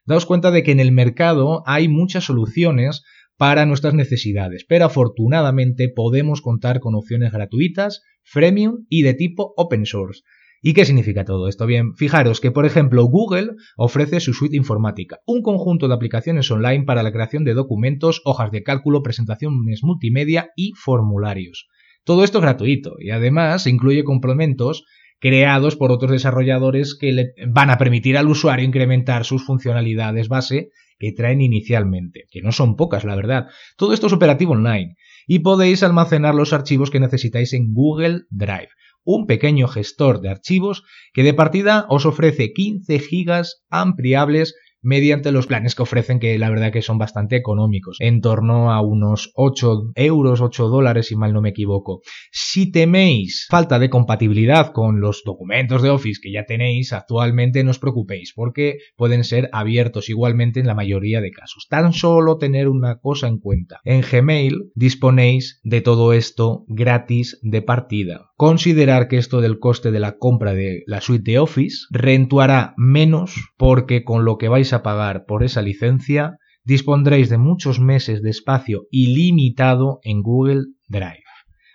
Daos 0.07 0.25
cuenta 0.25 0.51
de 0.51 0.63
que 0.63 0.71
en 0.71 0.79
el 0.79 0.91
mercado 0.91 1.63
hay 1.67 1.87
muchas 1.87 2.23
soluciones 2.23 3.03
para 3.37 3.65
nuestras 3.65 3.93
necesidades, 3.93 4.65
pero 4.67 4.85
afortunadamente 4.85 5.89
podemos 5.89 6.41
contar 6.41 6.79
con 6.79 6.95
opciones 6.95 7.31
gratuitas, 7.31 8.03
freemium 8.23 8.85
y 8.89 9.01
de 9.01 9.13
tipo 9.13 9.53
open 9.57 9.85
source. 9.85 10.21
¿Y 10.61 10.73
qué 10.73 10.83
significa 10.83 11.25
todo 11.25 11.47
esto? 11.47 11.67
Bien, 11.67 11.93
fijaros 11.95 12.41
que, 12.41 12.49
por 12.49 12.65
ejemplo, 12.65 13.03
Google 13.05 13.51
ofrece 13.77 14.19
su 14.19 14.33
suite 14.33 14.57
informática, 14.57 15.19
un 15.27 15.43
conjunto 15.43 15.87
de 15.87 15.93
aplicaciones 15.93 16.49
online 16.49 16.85
para 16.85 17.03
la 17.03 17.11
creación 17.11 17.43
de 17.43 17.53
documentos, 17.53 18.21
hojas 18.25 18.49
de 18.49 18.63
cálculo, 18.63 19.03
presentaciones 19.03 19.83
multimedia 19.83 20.49
y 20.55 20.71
formularios. 20.75 21.67
Todo 22.03 22.23
esto 22.23 22.39
es 22.39 22.43
gratuito 22.43 22.95
y 22.99 23.11
además 23.11 23.67
incluye 23.67 24.03
complementos 24.03 24.85
creados 25.19 25.75
por 25.75 25.91
otros 25.91 26.11
desarrolladores 26.11 26.97
que 26.99 27.11
le 27.11 27.33
van 27.47 27.69
a 27.69 27.77
permitir 27.77 28.17
al 28.17 28.27
usuario 28.27 28.65
incrementar 28.65 29.25
sus 29.25 29.45
funcionalidades 29.45 30.29
base 30.29 30.69
que 30.97 31.11
traen 31.11 31.41
inicialmente, 31.41 32.25
que 32.31 32.41
no 32.41 32.51
son 32.51 32.75
pocas, 32.75 33.03
la 33.03 33.15
verdad. 33.15 33.47
Todo 33.77 33.93
esto 33.93 34.07
es 34.07 34.13
operativo 34.13 34.53
online 34.53 34.95
y 35.27 35.39
podéis 35.39 35.83
almacenar 35.83 36.35
los 36.35 36.53
archivos 36.53 36.91
que 36.91 36.99
necesitáis 36.99 37.53
en 37.53 37.73
Google 37.73 38.21
Drive 38.29 38.69
un 39.05 39.27
pequeño 39.27 39.67
gestor 39.67 40.19
de 40.19 40.29
archivos 40.29 40.83
que 41.13 41.23
de 41.23 41.33
partida 41.33 41.85
os 41.89 42.05
ofrece 42.05 42.51
15 42.53 42.99
gigas 42.99 43.63
ampliables 43.69 44.55
mediante 44.85 45.31
los 45.31 45.47
planes 45.47 45.75
que 45.75 45.83
ofrecen, 45.83 46.19
que 46.19 46.37
la 46.37 46.49
verdad 46.49 46.71
que 46.71 46.81
son 46.81 46.97
bastante 46.97 47.35
económicos, 47.35 47.97
en 47.99 48.21
torno 48.21 48.71
a 48.71 48.81
unos 48.81 49.31
8 49.35 49.91
euros, 49.95 50.41
8 50.41 50.69
dólares, 50.69 51.07
si 51.07 51.15
mal 51.15 51.33
no 51.33 51.41
me 51.41 51.49
equivoco. 51.49 52.01
Si 52.31 52.71
teméis 52.71 53.47
falta 53.49 53.79
de 53.79 53.89
compatibilidad 53.89 54.71
con 54.71 55.01
los 55.01 55.23
documentos 55.25 55.81
de 55.81 55.89
Office 55.89 56.21
que 56.21 56.31
ya 56.31 56.45
tenéis 56.45 56.93
actualmente, 56.93 57.63
no 57.63 57.71
os 57.71 57.79
preocupéis, 57.79 58.33
porque 58.35 58.77
pueden 58.95 59.23
ser 59.23 59.49
abiertos 59.51 60.09
igualmente 60.09 60.59
en 60.59 60.67
la 60.67 60.75
mayoría 60.75 61.19
de 61.19 61.31
casos. 61.31 61.67
Tan 61.69 61.91
solo 61.91 62.37
tener 62.37 62.67
una 62.67 62.99
cosa 62.99 63.27
en 63.27 63.39
cuenta. 63.39 63.79
En 63.83 64.01
Gmail 64.01 64.71
disponéis 64.75 65.59
de 65.63 65.81
todo 65.81 66.13
esto 66.13 66.63
gratis 66.67 67.39
de 67.41 67.61
partida. 67.61 68.29
Considerar 68.37 69.07
que 69.07 69.17
esto 69.17 69.41
del 69.41 69.59
coste 69.59 69.91
de 69.91 69.99
la 69.99 70.17
compra 70.17 70.53
de 70.53 70.83
la 70.87 71.01
suite 71.01 71.31
de 71.31 71.39
Office 71.39 71.87
rentuará 71.89 72.73
menos 72.77 73.33
porque 73.57 74.03
con 74.03 74.25
lo 74.25 74.37
que 74.37 74.49
vais 74.49 74.73
a 74.73 74.74
pagar 74.83 75.25
por 75.25 75.43
esa 75.43 75.61
licencia, 75.61 76.37
dispondréis 76.63 77.29
de 77.29 77.37
muchos 77.37 77.79
meses 77.79 78.21
de 78.21 78.31
espacio 78.31 78.87
ilimitado 78.91 79.99
en 80.03 80.21
Google 80.21 80.63
Drive. 80.87 81.23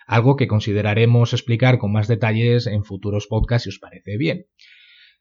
Algo 0.05 0.35
que 0.35 0.47
consideraremos 0.47 1.33
explicar 1.33 1.77
con 1.77 1.93
más 1.93 2.07
detalles 2.07 2.67
en 2.67 2.83
futuros 2.83 3.27
podcasts 3.27 3.63
si 3.63 3.69
os 3.69 3.79
parece 3.79 4.17
bien. 4.17 4.45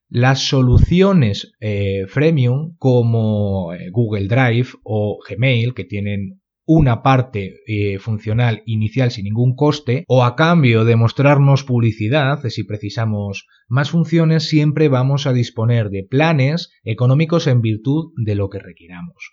Las 0.08 0.40
soluciones 0.40 1.52
eh, 1.60 2.06
freemium 2.08 2.74
como 2.78 3.72
eh, 3.72 3.90
Google 3.92 4.26
Drive 4.26 4.70
o 4.82 5.20
Gmail, 5.28 5.72
que 5.74 5.84
tienen 5.84 6.39
una 6.72 7.02
parte 7.02 7.56
eh, 7.66 7.98
funcional 7.98 8.62
inicial 8.64 9.10
sin 9.10 9.24
ningún 9.24 9.56
coste 9.56 10.04
o 10.06 10.22
a 10.22 10.36
cambio 10.36 10.84
de 10.84 10.94
mostrarnos 10.94 11.64
publicidad, 11.64 12.48
si 12.48 12.62
precisamos 12.62 13.48
más 13.66 13.90
funciones, 13.90 14.48
siempre 14.48 14.88
vamos 14.88 15.26
a 15.26 15.32
disponer 15.32 15.90
de 15.90 16.06
planes 16.08 16.70
económicos 16.84 17.48
en 17.48 17.60
virtud 17.60 18.12
de 18.24 18.36
lo 18.36 18.50
que 18.50 18.60
requiramos. 18.60 19.32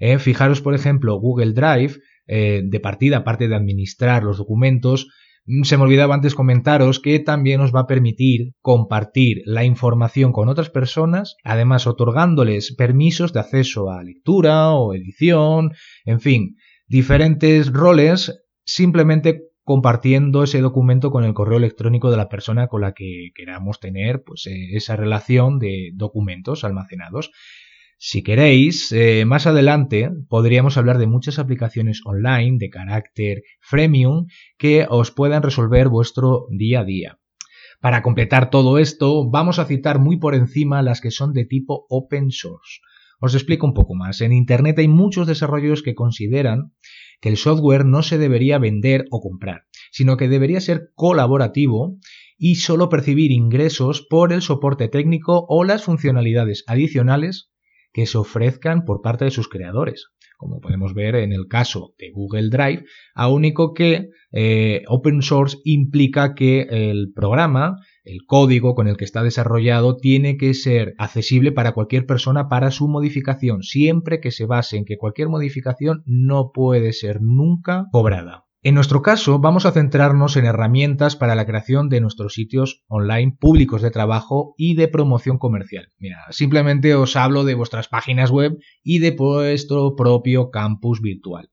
Eh, 0.00 0.18
fijaros, 0.18 0.60
por 0.60 0.74
ejemplo, 0.74 1.14
Google 1.20 1.52
Drive, 1.52 2.00
eh, 2.26 2.62
de 2.64 2.80
partida, 2.80 3.18
aparte 3.18 3.46
de 3.46 3.54
administrar 3.54 4.24
los 4.24 4.38
documentos, 4.38 5.06
mm, 5.46 5.62
se 5.62 5.76
me 5.76 5.84
olvidaba 5.84 6.16
antes 6.16 6.34
comentaros 6.34 6.98
que 6.98 7.20
también 7.20 7.60
nos 7.60 7.72
va 7.72 7.82
a 7.82 7.86
permitir 7.86 8.54
compartir 8.60 9.42
la 9.44 9.62
información 9.62 10.32
con 10.32 10.48
otras 10.48 10.68
personas, 10.68 11.36
además 11.44 11.86
otorgándoles 11.86 12.74
permisos 12.74 13.32
de 13.32 13.38
acceso 13.38 13.88
a 13.88 14.02
lectura 14.02 14.72
o 14.72 14.94
edición, 14.94 15.70
en 16.04 16.18
fin, 16.20 16.56
diferentes 16.92 17.72
roles 17.72 18.44
simplemente 18.66 19.48
compartiendo 19.64 20.42
ese 20.42 20.60
documento 20.60 21.10
con 21.10 21.24
el 21.24 21.32
correo 21.32 21.56
electrónico 21.56 22.10
de 22.10 22.18
la 22.18 22.28
persona 22.28 22.66
con 22.68 22.82
la 22.82 22.92
que 22.92 23.30
queramos 23.34 23.80
tener 23.80 24.22
pues, 24.22 24.46
eh, 24.46 24.76
esa 24.76 24.94
relación 24.94 25.58
de 25.58 25.92
documentos 25.94 26.64
almacenados. 26.64 27.30
Si 27.96 28.22
queréis, 28.22 28.92
eh, 28.92 29.24
más 29.24 29.46
adelante 29.46 30.10
podríamos 30.28 30.76
hablar 30.76 30.98
de 30.98 31.06
muchas 31.06 31.38
aplicaciones 31.38 32.02
online 32.04 32.58
de 32.58 32.68
carácter 32.68 33.42
freemium 33.62 34.26
que 34.58 34.86
os 34.86 35.12
puedan 35.12 35.42
resolver 35.42 35.88
vuestro 35.88 36.46
día 36.50 36.80
a 36.80 36.84
día. 36.84 37.18
Para 37.80 38.02
completar 38.02 38.50
todo 38.50 38.76
esto, 38.76 39.30
vamos 39.30 39.58
a 39.58 39.64
citar 39.64 39.98
muy 39.98 40.18
por 40.18 40.34
encima 40.34 40.82
las 40.82 41.00
que 41.00 41.10
son 41.10 41.32
de 41.32 41.46
tipo 41.46 41.86
open 41.88 42.30
source. 42.30 42.80
Os 43.24 43.36
explico 43.36 43.68
un 43.68 43.72
poco 43.72 43.94
más. 43.94 44.20
En 44.20 44.32
Internet 44.32 44.80
hay 44.80 44.88
muchos 44.88 45.28
desarrollos 45.28 45.84
que 45.84 45.94
consideran 45.94 46.72
que 47.20 47.28
el 47.28 47.36
software 47.36 47.84
no 47.84 48.02
se 48.02 48.18
debería 48.18 48.58
vender 48.58 49.04
o 49.12 49.20
comprar, 49.20 49.62
sino 49.92 50.16
que 50.16 50.28
debería 50.28 50.60
ser 50.60 50.90
colaborativo 50.96 51.98
y 52.36 52.56
solo 52.56 52.88
percibir 52.88 53.30
ingresos 53.30 54.04
por 54.10 54.32
el 54.32 54.42
soporte 54.42 54.88
técnico 54.88 55.46
o 55.48 55.62
las 55.62 55.84
funcionalidades 55.84 56.64
adicionales 56.66 57.52
que 57.92 58.06
se 58.06 58.18
ofrezcan 58.18 58.84
por 58.84 59.02
parte 59.02 59.24
de 59.24 59.30
sus 59.30 59.48
creadores. 59.48 60.08
Como 60.36 60.58
podemos 60.58 60.92
ver 60.92 61.14
en 61.14 61.32
el 61.32 61.46
caso 61.46 61.94
de 61.98 62.10
Google 62.10 62.50
Drive, 62.50 62.86
a 63.14 63.28
único 63.28 63.72
que 63.72 64.08
eh, 64.32 64.82
open 64.88 65.22
source 65.22 65.58
implica 65.62 66.34
que 66.34 66.62
el 66.68 67.12
programa 67.14 67.76
el 68.04 68.24
código 68.26 68.74
con 68.74 68.88
el 68.88 68.96
que 68.96 69.04
está 69.04 69.22
desarrollado 69.22 69.96
tiene 69.96 70.36
que 70.36 70.54
ser 70.54 70.94
accesible 70.98 71.52
para 71.52 71.72
cualquier 71.72 72.06
persona 72.06 72.48
para 72.48 72.70
su 72.70 72.88
modificación, 72.88 73.62
siempre 73.62 74.20
que 74.20 74.30
se 74.30 74.46
base 74.46 74.76
en 74.76 74.84
que 74.84 74.98
cualquier 74.98 75.28
modificación 75.28 76.02
no 76.06 76.50
puede 76.52 76.92
ser 76.92 77.20
nunca 77.20 77.86
cobrada. 77.92 78.44
En 78.64 78.76
nuestro 78.76 79.02
caso, 79.02 79.40
vamos 79.40 79.66
a 79.66 79.72
centrarnos 79.72 80.36
en 80.36 80.44
herramientas 80.44 81.16
para 81.16 81.34
la 81.34 81.46
creación 81.46 81.88
de 81.88 82.00
nuestros 82.00 82.34
sitios 82.34 82.84
online 82.86 83.36
públicos 83.40 83.82
de 83.82 83.90
trabajo 83.90 84.54
y 84.56 84.76
de 84.76 84.86
promoción 84.86 85.38
comercial. 85.38 85.88
Mira, 85.98 86.18
simplemente 86.30 86.94
os 86.94 87.16
hablo 87.16 87.42
de 87.42 87.54
vuestras 87.54 87.88
páginas 87.88 88.30
web 88.30 88.56
y 88.84 89.00
de 89.00 89.10
vuestro 89.10 89.96
propio 89.96 90.50
campus 90.50 91.00
virtual. 91.00 91.51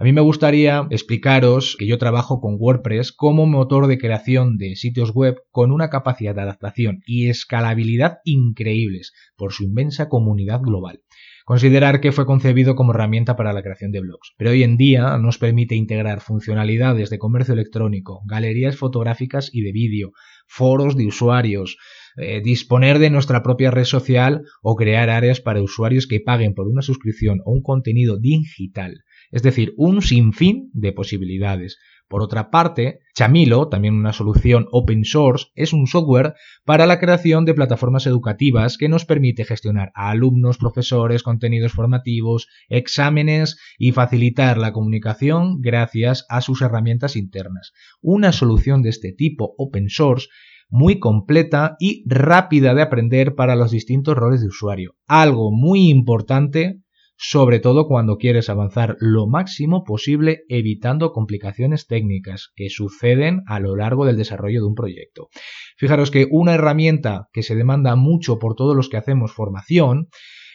A 0.00 0.04
mí 0.04 0.12
me 0.12 0.20
gustaría 0.20 0.86
explicaros 0.90 1.74
que 1.76 1.88
yo 1.88 1.98
trabajo 1.98 2.40
con 2.40 2.54
WordPress 2.56 3.10
como 3.10 3.46
motor 3.46 3.88
de 3.88 3.98
creación 3.98 4.56
de 4.56 4.76
sitios 4.76 5.10
web 5.10 5.42
con 5.50 5.72
una 5.72 5.90
capacidad 5.90 6.36
de 6.36 6.42
adaptación 6.42 7.02
y 7.04 7.30
escalabilidad 7.30 8.18
increíbles 8.22 9.12
por 9.36 9.52
su 9.52 9.64
inmensa 9.64 10.08
comunidad 10.08 10.60
global. 10.60 11.00
Considerar 11.44 12.00
que 12.00 12.12
fue 12.12 12.26
concebido 12.26 12.76
como 12.76 12.92
herramienta 12.92 13.34
para 13.34 13.52
la 13.52 13.62
creación 13.62 13.90
de 13.90 13.98
blogs, 13.98 14.34
pero 14.36 14.50
hoy 14.50 14.62
en 14.62 14.76
día 14.76 15.18
nos 15.18 15.38
permite 15.38 15.74
integrar 15.74 16.20
funcionalidades 16.20 17.10
de 17.10 17.18
comercio 17.18 17.54
electrónico, 17.54 18.22
galerías 18.24 18.76
fotográficas 18.76 19.50
y 19.52 19.62
de 19.62 19.72
vídeo, 19.72 20.12
foros 20.46 20.96
de 20.96 21.06
usuarios, 21.06 21.76
eh, 22.18 22.40
disponer 22.42 22.98
de 22.98 23.10
nuestra 23.10 23.42
propia 23.42 23.70
red 23.70 23.84
social 23.84 24.42
o 24.62 24.76
crear 24.76 25.10
áreas 25.10 25.40
para 25.40 25.62
usuarios 25.62 26.06
que 26.06 26.20
paguen 26.20 26.54
por 26.54 26.68
una 26.68 26.82
suscripción 26.82 27.40
o 27.44 27.52
un 27.52 27.62
contenido 27.62 28.18
digital 28.18 29.04
es 29.30 29.42
decir, 29.42 29.74
un 29.76 30.02
sinfín 30.02 30.70
de 30.72 30.92
posibilidades. 30.92 31.78
Por 32.08 32.22
otra 32.22 32.50
parte, 32.50 33.00
Chamilo, 33.14 33.68
también 33.68 33.92
una 33.92 34.14
solución 34.14 34.66
open 34.70 35.04
source, 35.04 35.48
es 35.54 35.74
un 35.74 35.86
software 35.86 36.32
para 36.64 36.86
la 36.86 36.98
creación 36.98 37.44
de 37.44 37.52
plataformas 37.52 38.06
educativas 38.06 38.78
que 38.78 38.88
nos 38.88 39.04
permite 39.04 39.44
gestionar 39.44 39.92
a 39.94 40.08
alumnos, 40.08 40.56
profesores, 40.56 41.22
contenidos 41.22 41.72
formativos, 41.72 42.48
exámenes 42.70 43.58
y 43.76 43.92
facilitar 43.92 44.56
la 44.56 44.72
comunicación 44.72 45.60
gracias 45.60 46.24
a 46.30 46.40
sus 46.40 46.62
herramientas 46.62 47.14
internas. 47.14 47.72
Una 48.00 48.32
solución 48.32 48.80
de 48.82 48.88
este 48.88 49.12
tipo 49.12 49.54
open 49.58 49.90
source 49.90 50.28
muy 50.68 50.98
completa 50.98 51.76
y 51.78 52.02
rápida 52.06 52.74
de 52.74 52.82
aprender 52.82 53.34
para 53.34 53.56
los 53.56 53.70
distintos 53.70 54.16
roles 54.16 54.40
de 54.40 54.48
usuario. 54.48 54.94
Algo 55.06 55.50
muy 55.50 55.88
importante 55.88 56.80
sobre 57.20 57.58
todo 57.58 57.88
cuando 57.88 58.16
quieres 58.16 58.48
avanzar 58.48 58.96
lo 59.00 59.26
máximo 59.26 59.82
posible 59.82 60.44
evitando 60.48 61.12
complicaciones 61.12 61.88
técnicas 61.88 62.52
que 62.54 62.70
suceden 62.70 63.42
a 63.46 63.58
lo 63.58 63.74
largo 63.74 64.06
del 64.06 64.16
desarrollo 64.16 64.60
de 64.60 64.66
un 64.68 64.76
proyecto. 64.76 65.28
Fijaros 65.76 66.12
que 66.12 66.28
una 66.30 66.54
herramienta 66.54 67.26
que 67.32 67.42
se 67.42 67.56
demanda 67.56 67.96
mucho 67.96 68.38
por 68.38 68.54
todos 68.54 68.76
los 68.76 68.88
que 68.88 68.98
hacemos 68.98 69.32
formación 69.32 70.06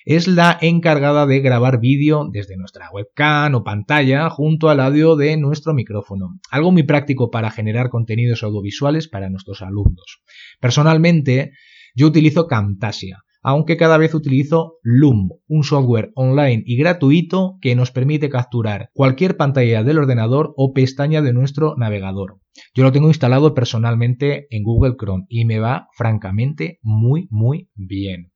es 0.05 0.27
la 0.27 0.57
encargada 0.61 1.25
de 1.25 1.39
grabar 1.39 1.79
vídeo 1.79 2.27
desde 2.31 2.57
nuestra 2.57 2.89
webcam 2.91 3.55
o 3.55 3.63
pantalla 3.63 4.29
junto 4.29 4.69
al 4.69 4.79
audio 4.79 5.15
de 5.15 5.37
nuestro 5.37 5.73
micrófono. 5.73 6.39
Algo 6.51 6.71
muy 6.71 6.83
práctico 6.83 7.31
para 7.31 7.51
generar 7.51 7.89
contenidos 7.89 8.43
audiovisuales 8.43 9.07
para 9.07 9.29
nuestros 9.29 9.61
alumnos. 9.61 10.21
Personalmente, 10.59 11.51
yo 11.95 12.07
utilizo 12.07 12.47
Camtasia 12.47 13.23
aunque 13.43 13.77
cada 13.77 13.97
vez 13.97 14.15
utilizo 14.15 14.79
Loom, 14.81 15.29
un 15.47 15.63
software 15.63 16.11
online 16.15 16.63
y 16.65 16.77
gratuito 16.77 17.57
que 17.61 17.75
nos 17.75 17.91
permite 17.91 18.29
capturar 18.29 18.89
cualquier 18.93 19.37
pantalla 19.37 19.83
del 19.83 19.99
ordenador 19.99 20.53
o 20.55 20.73
pestaña 20.73 21.21
de 21.21 21.33
nuestro 21.33 21.75
navegador. 21.77 22.39
Yo 22.73 22.83
lo 22.83 22.91
tengo 22.91 23.09
instalado 23.09 23.53
personalmente 23.53 24.47
en 24.49 24.63
Google 24.63 24.95
Chrome 24.97 25.25
y 25.27 25.45
me 25.45 25.59
va 25.59 25.87
francamente 25.95 26.79
muy 26.81 27.27
muy 27.29 27.69
bien. 27.75 28.31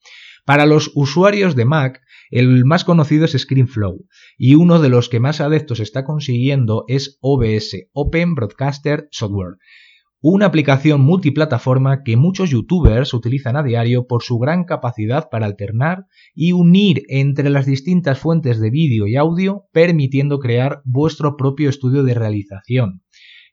Para 0.46 0.66
los 0.66 0.92
usuarios 0.94 1.56
de 1.56 1.66
Mac, 1.66 2.02
El 2.30 2.66
más 2.66 2.84
conocido 2.84 3.24
es 3.24 3.32
ScreenFlow 3.32 4.06
y 4.38 4.56
uno 4.56 4.80
de 4.80 4.90
los 4.90 5.08
que 5.08 5.22
más 5.22 5.40
adeptos 5.40 5.80
está 5.80 6.04
consiguiendo 6.04 6.84
es 6.88 7.18
OBS, 7.22 7.88
Open 7.94 8.36
Broadcaster 8.36 9.08
Software 9.12 9.56
una 10.20 10.48
aplicación 10.48 11.02
multiplataforma 11.02 12.02
que 12.04 12.18
muchos 12.18 12.50
youtubers 12.50 13.14
utilizan 13.14 13.56
a 13.56 13.64
diario 13.64 14.08
por 14.08 14.24
su 14.24 14.40
gran 14.40 14.64
capacidad 14.64 15.30
para 15.30 15.46
alternar 15.46 16.06
y 16.34 16.54
unir 16.54 17.04
entre 17.08 17.50
las 17.50 17.66
distintas 17.66 18.18
fuentes 18.20 18.60
de 18.60 18.72
vídeo 18.72 19.06
y 19.08 19.16
audio, 19.16 19.66
permitiendo 19.72 20.40
crear 20.40 20.82
vuestro 20.86 21.38
propio 21.38 21.70
estudio 21.70 22.04
de 22.04 22.16
realización. 22.16 23.04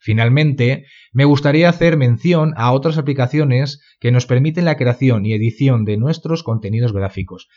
Finalmente, 0.01 0.85
me 1.13 1.25
gustaría 1.25 1.69
hacer 1.69 1.97
mención 1.97 2.53
a 2.57 2.73
otras 2.73 2.99
aplicaciones 2.99 3.81
que 4.01 4.13
nos 4.13 4.27
permiten 4.27 4.65
la 4.65 4.77
creación 4.77 5.25
y 5.25 5.33
edición 5.33 5.85
de 5.85 5.97
nuestros 5.97 6.43
contenidos 6.43 6.93
gráficos. 6.93 7.49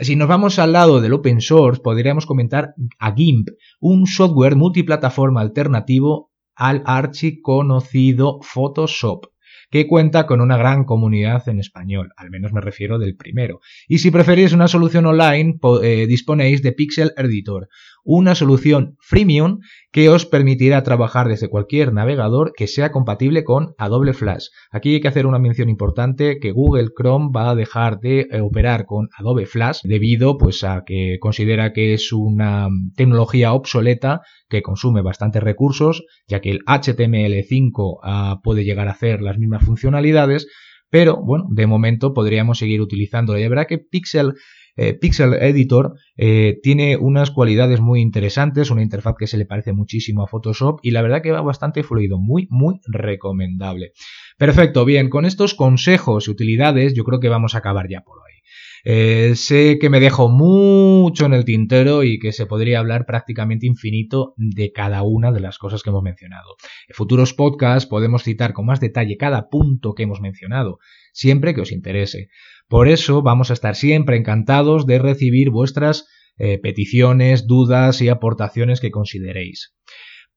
Si 0.00 0.14
nos 0.14 0.28
vamos 0.28 0.58
al 0.58 0.72
lado 0.72 1.00
del 1.00 1.14
open 1.14 1.40
source, 1.40 1.80
podríamos 1.82 2.26
comentar 2.26 2.74
a 2.98 3.14
GIMP, 3.14 3.48
un 3.80 4.06
software 4.06 4.54
multiplataforma 4.54 5.40
alternativo 5.40 6.30
al 6.58 6.82
archiconocido 6.84 8.40
Photoshop 8.42 9.26
que 9.70 9.86
cuenta 9.86 10.26
con 10.26 10.40
una 10.40 10.56
gran 10.56 10.84
comunidad 10.84 11.48
en 11.48 11.60
español, 11.60 12.10
al 12.16 12.30
menos 12.30 12.52
me 12.52 12.60
refiero 12.60 12.98
del 12.98 13.16
primero. 13.16 13.60
Y 13.86 13.98
si 13.98 14.10
preferís 14.10 14.52
una 14.52 14.66
solución 14.66 15.06
online, 15.06 15.58
eh, 15.82 16.06
disponéis 16.06 16.62
de 16.62 16.72
Pixel 16.72 17.12
Editor, 17.16 17.68
una 18.10 18.34
solución 18.34 18.96
freemium 19.00 19.58
que 19.92 20.08
os 20.08 20.24
permitirá 20.24 20.82
trabajar 20.82 21.28
desde 21.28 21.50
cualquier 21.50 21.92
navegador 21.92 22.52
que 22.56 22.66
sea 22.66 22.90
compatible 22.90 23.44
con 23.44 23.74
Adobe 23.76 24.14
Flash. 24.14 24.46
Aquí 24.70 24.94
hay 24.94 25.00
que 25.02 25.08
hacer 25.08 25.26
una 25.26 25.38
mención 25.38 25.68
importante 25.68 26.38
que 26.40 26.50
Google 26.52 26.88
Chrome 26.96 27.28
va 27.36 27.50
a 27.50 27.54
dejar 27.54 28.00
de 28.00 28.20
eh, 28.20 28.40
operar 28.40 28.86
con 28.86 29.10
Adobe 29.18 29.44
Flash 29.44 29.80
debido 29.82 30.38
pues 30.38 30.64
a 30.64 30.84
que 30.86 31.18
considera 31.20 31.74
que 31.74 31.92
es 31.92 32.10
una 32.10 32.68
tecnología 32.96 33.52
obsoleta 33.52 34.22
que 34.48 34.62
consume 34.62 35.02
bastantes 35.02 35.42
recursos, 35.42 36.02
ya 36.26 36.40
que 36.40 36.50
el 36.50 36.60
HTML5 36.64 37.98
ah, 38.02 38.40
puede 38.42 38.64
llegar 38.64 38.88
a 38.88 38.92
hacer 38.92 39.20
las 39.20 39.36
mismas 39.36 39.66
funcionalidades, 39.66 40.46
pero 40.88 41.22
bueno, 41.22 41.44
de 41.50 41.66
momento 41.66 42.14
podríamos 42.14 42.56
seguir 42.56 42.80
utilizando. 42.80 43.36
Y 43.36 43.46
verdad 43.46 43.66
que 43.68 43.76
Pixel 43.76 44.32
eh, 44.78 44.94
Pixel 44.94 45.34
Editor 45.34 45.94
eh, 46.16 46.60
tiene 46.62 46.96
unas 46.96 47.32
cualidades 47.32 47.80
muy 47.80 48.00
interesantes, 48.00 48.70
una 48.70 48.82
interfaz 48.82 49.16
que 49.18 49.26
se 49.26 49.36
le 49.36 49.44
parece 49.44 49.72
muchísimo 49.72 50.22
a 50.22 50.28
Photoshop 50.28 50.78
y 50.84 50.92
la 50.92 51.02
verdad 51.02 51.20
que 51.20 51.32
va 51.32 51.40
bastante 51.40 51.82
fluido, 51.82 52.18
muy, 52.18 52.46
muy 52.48 52.80
recomendable. 52.86 53.90
Perfecto, 54.36 54.84
bien, 54.84 55.10
con 55.10 55.24
estos 55.24 55.54
consejos 55.54 56.28
y 56.28 56.30
utilidades 56.30 56.94
yo 56.94 57.02
creo 57.02 57.18
que 57.18 57.28
vamos 57.28 57.56
a 57.56 57.58
acabar 57.58 57.88
ya 57.88 58.02
por 58.02 58.18
hoy. 58.18 58.38
Eh, 58.84 59.34
sé 59.34 59.78
que 59.80 59.90
me 59.90 60.00
dejo 60.00 60.28
mucho 60.28 61.26
en 61.26 61.34
el 61.34 61.44
tintero 61.44 62.04
y 62.04 62.18
que 62.18 62.32
se 62.32 62.46
podría 62.46 62.78
hablar 62.78 63.06
prácticamente 63.06 63.66
infinito 63.66 64.34
de 64.36 64.72
cada 64.72 65.02
una 65.02 65.32
de 65.32 65.40
las 65.40 65.58
cosas 65.58 65.82
que 65.82 65.90
hemos 65.90 66.02
mencionado. 66.02 66.56
En 66.88 66.94
futuros 66.94 67.34
podcasts 67.34 67.88
podemos 67.88 68.22
citar 68.22 68.52
con 68.52 68.66
más 68.66 68.80
detalle 68.80 69.16
cada 69.16 69.48
punto 69.48 69.94
que 69.94 70.04
hemos 70.04 70.20
mencionado, 70.20 70.78
siempre 71.12 71.54
que 71.54 71.62
os 71.62 71.72
interese. 71.72 72.28
Por 72.68 72.88
eso 72.88 73.22
vamos 73.22 73.50
a 73.50 73.54
estar 73.54 73.74
siempre 73.74 74.16
encantados 74.16 74.86
de 74.86 74.98
recibir 74.98 75.50
vuestras 75.50 76.06
eh, 76.36 76.58
peticiones, 76.58 77.46
dudas 77.46 78.00
y 78.02 78.08
aportaciones 78.08 78.80
que 78.80 78.90
consideréis. 78.90 79.74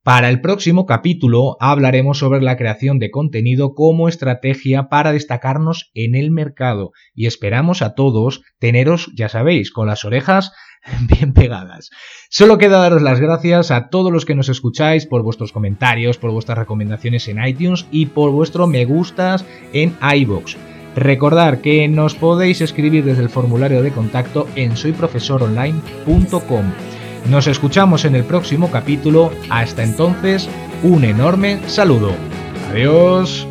Para 0.04 0.30
el 0.30 0.42
próximo 0.42 0.88
capítulo 0.88 1.58
hablaremos 1.60 2.18
sobre 2.18 2.42
la 2.42 2.58
creación 2.58 2.98
de 2.98 3.12
contenido 3.12 3.76
como 3.76 4.08
estrategia 4.08 4.90
para 4.90 5.12
destacarnos 5.12 5.92
en 5.94 6.16
el 6.16 6.32
mercado 6.32 6.92
y 7.14 7.28
esperamos 7.28 7.84
a 7.84 7.94
todos 7.94 8.42
teneros, 8.58 9.12
ya 9.16 9.30
sabéis, 9.30 9.72
con 9.72 9.86
las 9.86 10.04
orejas 10.04 10.54
bien 11.20 11.34
pegadas. 11.34 11.92
Solo 12.32 12.58
queda 12.58 12.80
daros 12.80 13.04
las 13.04 13.20
gracias 13.20 13.70
a 13.70 13.90
todos 13.90 14.12
los 14.12 14.26
que 14.26 14.34
nos 14.34 14.50
escucháis 14.50 15.06
por 15.06 15.22
vuestros 15.22 15.52
comentarios, 15.52 16.18
por 16.18 16.32
vuestras 16.32 16.58
recomendaciones 16.58 17.28
en 17.28 17.46
iTunes 17.46 17.86
y 17.92 18.08
por 18.08 18.32
vuestro 18.32 18.66
me 18.66 18.86
gustas 18.86 19.46
en 19.72 19.96
iBox. 20.02 20.71
Recordar 20.96 21.60
que 21.60 21.88
nos 21.88 22.16
podéis 22.16 22.62
escribir 22.62 23.06
desde 23.06 23.24
el 23.24 23.30
formulario 23.30 23.82
de 23.82 23.92
contacto 23.92 24.48
en 24.56 24.76
soyprofesoronline.com. 24.76 26.66
Nos 27.30 27.48
escuchamos 27.48 28.06
en 28.06 28.16
el 28.16 28.24
próximo 28.24 28.72
capítulo. 28.72 29.32
Hasta 29.50 29.84
entonces, 29.84 30.50
un 30.84 31.04
enorme 31.04 31.60
saludo. 31.68 32.12
Adiós. 32.70 33.51